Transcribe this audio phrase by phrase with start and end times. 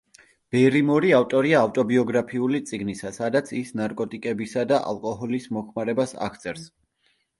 [0.53, 6.67] ბერიმორი ავტორია ავტობიოგრაფიული წიგნისა, სადაც ის ნარკოტიკებისა და ალკოჰოლის მოხმარებას აღწერს.